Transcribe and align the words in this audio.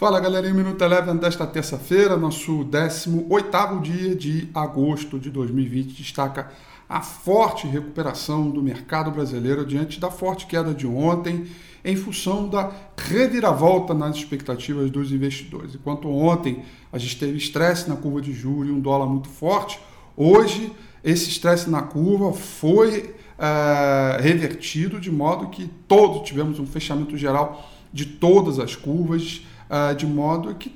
Fala 0.00 0.18
galerinha, 0.18 0.54
Minuto 0.54 0.82
Eleven 0.82 1.14
desta 1.14 1.46
terça-feira, 1.46 2.16
nosso 2.16 2.64
18º 2.64 3.82
dia 3.82 4.16
de 4.16 4.48
agosto 4.54 5.18
de 5.18 5.28
2020, 5.28 5.92
destaca 5.92 6.50
a 6.88 7.02
forte 7.02 7.66
recuperação 7.66 8.48
do 8.48 8.62
mercado 8.62 9.10
brasileiro 9.10 9.62
diante 9.66 10.00
da 10.00 10.10
forte 10.10 10.46
queda 10.46 10.72
de 10.72 10.86
ontem, 10.86 11.48
em 11.84 11.96
função 11.96 12.48
da 12.48 12.72
reviravolta 12.96 13.92
nas 13.92 14.16
expectativas 14.16 14.90
dos 14.90 15.12
investidores. 15.12 15.74
Enquanto 15.74 16.08
ontem 16.08 16.64
a 16.90 16.96
gente 16.96 17.18
teve 17.18 17.36
estresse 17.36 17.86
na 17.86 17.94
curva 17.94 18.22
de 18.22 18.32
juros 18.32 18.70
e 18.70 18.72
um 18.72 18.80
dólar 18.80 19.04
muito 19.04 19.28
forte, 19.28 19.78
hoje 20.16 20.72
esse 21.04 21.28
estresse 21.28 21.68
na 21.68 21.82
curva 21.82 22.32
foi 22.32 23.14
é, 23.38 24.16
revertido 24.18 24.98
de 24.98 25.10
modo 25.12 25.48
que 25.48 25.70
todos 25.86 26.26
tivemos 26.26 26.58
um 26.58 26.64
fechamento 26.64 27.18
geral 27.18 27.68
de 27.92 28.06
todas 28.06 28.58
as 28.58 28.74
curvas 28.74 29.42
uh, 29.70 29.94
de 29.94 30.06
modo 30.06 30.54
que 30.54 30.70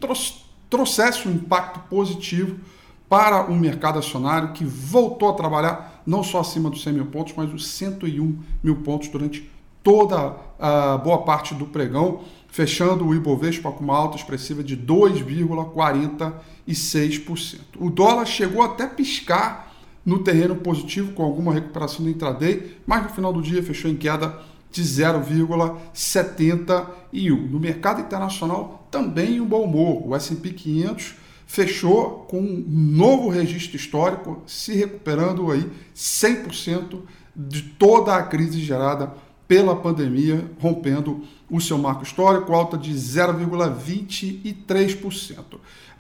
trouxesse 0.71 1.29
um 1.29 1.33
impacto 1.33 1.81
positivo 1.91 2.57
para 3.09 3.51
o 3.51 3.55
mercado 3.55 3.99
acionário 3.99 4.53
que 4.53 4.65
voltou 4.65 5.29
a 5.29 5.35
trabalhar 5.35 6.03
não 6.07 6.23
só 6.23 6.41
acima 6.41 6.71
dos 6.71 6.83
100 6.83 6.93
mil 6.93 7.07
pontos, 7.07 7.35
mas 7.37 7.53
os 7.53 7.67
101 7.69 8.39
mil 8.63 8.77
pontos 8.77 9.09
durante 9.09 9.51
toda 9.83 10.37
a 10.59 10.97
boa 10.97 11.19
parte 11.19 11.55
do 11.55 11.67
pregão, 11.67 12.21
fechando 12.49 13.07
o 13.07 13.15
Ibovespa 13.15 13.71
com 13.71 13.85
uma 13.85 13.95
alta 13.97 14.17
expressiva 14.17 14.65
de 14.65 14.75
2,46%. 14.77 17.61
O 17.79 17.91
dólar 17.91 18.25
chegou 18.25 18.63
até 18.63 18.87
piscar 18.87 19.75
no 20.05 20.19
terreno 20.21 20.57
positivo 20.57 21.13
com 21.13 21.23
alguma 21.23 21.53
recuperação 21.53 22.05
do 22.05 22.11
intraday, 22.11 22.79
mas 22.87 23.03
no 23.03 23.11
final 23.11 23.31
do 23.33 23.43
dia 23.43 23.63
fechou 23.63 23.91
em 23.91 23.97
queda 23.97 24.39
de 24.75 24.83
0,71. 24.83 27.49
No 27.49 27.61
mercado 27.61 28.01
internacional, 28.01 28.89
também 28.91 29.41
um 29.41 29.47
bom 29.47 29.63
humor. 29.63 30.09
O 30.09 30.17
S&P 30.17 30.51
500 30.51 31.15
fechou 31.47 32.27
com 32.29 32.41
um 32.41 32.65
novo 32.67 33.29
registro 33.29 33.77
histórico, 33.77 34.43
se 34.47 34.75
recuperando 34.75 35.53
aí 35.53 35.71
100% 35.95 37.03
de 37.37 37.63
toda 37.63 38.17
a 38.17 38.23
crise 38.25 38.61
gerada 38.61 39.15
pela 39.47 39.77
pandemia, 39.77 40.51
rompendo 40.59 41.23
o 41.51 41.61
seu 41.61 41.77
marco 41.79 42.03
histórico, 42.03 42.53
alta 42.53 42.77
de 42.79 42.93
0,23%. 42.93 45.37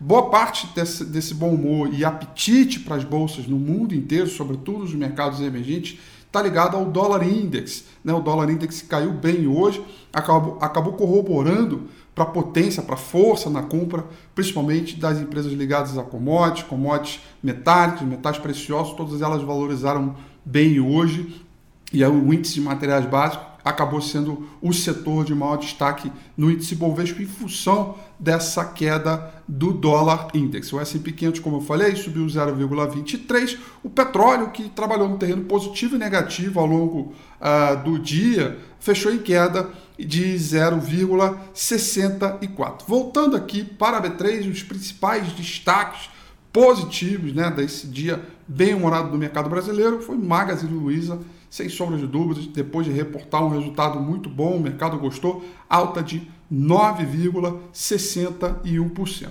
Boa 0.00 0.30
parte 0.30 0.66
desse, 0.74 1.04
desse 1.04 1.34
bom 1.34 1.50
humor 1.50 1.92
e 1.92 2.02
apetite 2.04 2.80
para 2.80 2.96
as 2.96 3.04
bolsas 3.04 3.46
no 3.46 3.56
mundo 3.58 3.94
inteiro, 3.94 4.26
sobretudo 4.26 4.82
os 4.84 4.94
mercados 4.94 5.40
emergentes, 5.40 5.98
está 6.26 6.42
ligado 6.42 6.76
ao 6.76 6.86
dólar 6.86 7.22
index. 7.22 7.84
Né? 8.02 8.12
O 8.12 8.18
dólar 8.20 8.50
index 8.50 8.82
caiu 8.82 9.12
bem 9.12 9.46
hoje, 9.46 9.80
acabou, 10.12 10.58
acabou 10.60 10.94
corroborando 10.94 11.82
para 12.12 12.26
potência, 12.26 12.82
para 12.82 12.96
força 12.96 13.48
na 13.48 13.62
compra, 13.62 14.04
principalmente 14.34 14.96
das 14.96 15.20
empresas 15.20 15.52
ligadas 15.52 15.96
a 15.96 16.02
commodities, 16.02 16.64
commodities 16.64 17.20
metálicos, 17.42 18.02
metais 18.02 18.38
preciosos, 18.38 18.94
todas 18.94 19.22
elas 19.22 19.42
valorizaram 19.42 20.16
bem 20.44 20.80
hoje. 20.80 21.44
E 21.92 22.04
o 22.04 22.32
índice 22.32 22.54
de 22.54 22.60
materiais 22.60 23.06
básicos 23.06 23.54
acabou 23.64 24.00
sendo 24.00 24.48
o 24.60 24.72
setor 24.72 25.24
de 25.24 25.32
maior 25.34 25.56
destaque 25.56 26.12
no 26.36 26.50
índice 26.50 26.74
Bovespa 26.74 27.22
em 27.22 27.26
função 27.26 27.94
dessa 28.18 28.64
queda 28.64 29.32
do 29.48 29.72
dólar 29.72 30.28
index. 30.34 30.70
O 30.72 30.80
S&P 30.80 31.12
500, 31.12 31.38
como 31.40 31.56
eu 31.56 31.62
falei, 31.62 31.96
subiu 31.96 32.26
0,23. 32.26 33.58
O 33.82 33.88
petróleo, 33.88 34.50
que 34.50 34.68
trabalhou 34.68 35.08
no 35.08 35.16
terreno 35.16 35.44
positivo 35.44 35.96
e 35.96 35.98
negativo 35.98 36.60
ao 36.60 36.66
longo 36.66 37.14
uh, 37.40 37.82
do 37.82 37.98
dia, 37.98 38.58
fechou 38.78 39.10
em 39.12 39.18
queda 39.18 39.70
de 39.98 40.34
0,64. 40.34 42.82
Voltando 42.86 43.34
aqui 43.36 43.64
para 43.64 43.96
a 43.96 44.02
B3, 44.02 44.50
os 44.50 44.62
principais 44.62 45.32
destaques 45.32 46.10
positivos 46.52 47.32
né, 47.34 47.50
desse 47.50 47.88
dia 47.88 48.22
bem 48.46 48.74
humorado 48.74 49.10
do 49.10 49.18
mercado 49.18 49.48
brasileiro 49.48 50.00
foi 50.00 50.16
Magazine 50.16 50.72
Luiza, 50.72 51.18
sem 51.50 51.68
sombra 51.68 51.98
de 51.98 52.06
dúvidas, 52.06 52.46
depois 52.46 52.86
de 52.86 52.92
reportar 52.92 53.44
um 53.44 53.48
resultado 53.48 53.98
muito 54.00 54.28
bom, 54.28 54.56
o 54.56 54.60
mercado 54.60 54.96
gostou, 54.98 55.44
alta 55.68 56.00
de 56.02 56.28
9,61%. 56.52 59.28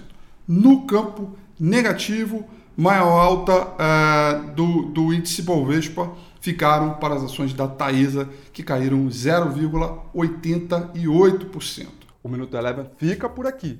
No 0.47 0.85
campo 0.85 1.31
negativo, 1.59 2.47
maior 2.75 3.19
alta 3.19 3.67
uh, 3.67 4.51
do, 4.53 4.83
do 4.83 5.13
índice 5.13 5.41
Bovespa 5.41 6.13
ficaram 6.41 6.93
para 6.95 7.15
as 7.15 7.23
ações 7.23 7.53
da 7.53 7.67
Taesa, 7.67 8.29
que 8.51 8.63
caíram 8.63 9.07
0,88%. 9.07 11.87
O 12.21 12.29
Minuto 12.29 12.55
Eleven 12.55 12.85
fica 12.97 13.27
por 13.29 13.47
aqui. 13.47 13.79